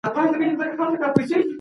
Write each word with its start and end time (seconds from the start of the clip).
د 0.03 0.03
ميرمني 0.15 0.53
د 0.59 0.59
کار 0.59 0.71
کولو 0.77 0.97
دوهم 0.99 1.25
شرط. 1.29 1.45